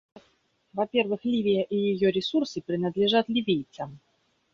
Во-первых, 0.73 1.23
Ливия 1.25 1.61
и 1.63 1.75
ее 1.77 2.09
ресурсы 2.09 2.59
принадлежат 2.59 3.29
ливийцам. 3.29 3.99